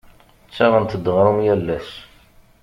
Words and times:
Ttaɣent-d 0.47 1.05
aɣrum 1.13 1.39
yal 1.45 1.67
ass. 1.77 1.91